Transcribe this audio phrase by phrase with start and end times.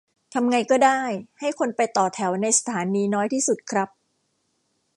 [0.33, 1.01] ทำไงก็ได้
[1.39, 3.89] ให้คนไปต่อแถวในสถานีน้อยที่สุดครับ